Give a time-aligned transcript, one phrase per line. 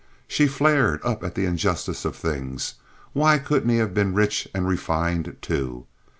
[0.27, 5.37] She flared up at the injustice of things—why couldn't he have been rich and refined,
[5.43, 5.85] too?